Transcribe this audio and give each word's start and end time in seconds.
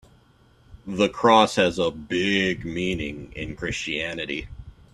The 0.87 1.09
cross 1.09 1.57
has 1.57 1.77
a 1.77 1.91
big 1.91 2.65
meaning 2.65 3.31
in 3.35 3.55
Christianity. 3.55 4.47